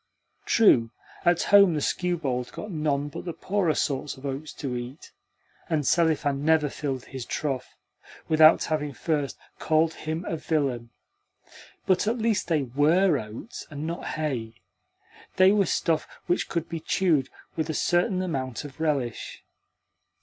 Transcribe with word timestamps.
True, 0.47 0.89
at 1.25 1.43
home 1.43 1.75
the 1.75 1.79
skewbald 1.79 2.51
got 2.53 2.71
none 2.71 3.07
but 3.07 3.23
the 3.23 3.33
poorer 3.33 3.75
sorts 3.75 4.17
of 4.17 4.25
oats 4.25 4.51
to 4.53 4.75
eat, 4.75 5.11
and 5.69 5.85
Selifan 5.85 6.43
never 6.43 6.69
filled 6.69 7.05
his 7.05 7.23
trough 7.23 7.75
without 8.27 8.63
having 8.63 8.93
first 8.93 9.37
called 9.59 9.93
him 9.93 10.25
a 10.25 10.37
villain; 10.37 10.89
but 11.85 12.07
at 12.07 12.17
least 12.17 12.47
they 12.47 12.63
WERE 12.63 13.19
oats, 13.19 13.67
and 13.69 13.85
not 13.85 14.05
hay 14.17 14.55
they 15.35 15.51
were 15.51 15.67
stuff 15.67 16.07
which 16.25 16.49
could 16.49 16.67
be 16.67 16.79
chewed 16.79 17.29
with 17.55 17.69
a 17.69 17.75
certain 17.75 18.23
amount 18.23 18.65
of 18.65 18.79
relish. 18.79 19.43